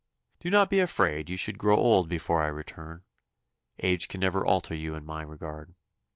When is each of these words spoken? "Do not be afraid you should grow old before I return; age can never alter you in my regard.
"Do 0.39 0.49
not 0.49 0.71
be 0.71 0.79
afraid 0.79 1.29
you 1.29 1.37
should 1.37 1.59
grow 1.59 1.77
old 1.77 2.09
before 2.09 2.41
I 2.41 2.47
return; 2.47 3.03
age 3.77 4.07
can 4.07 4.21
never 4.21 4.43
alter 4.43 4.73
you 4.73 4.95
in 4.95 5.05
my 5.05 5.21
regard. 5.21 5.75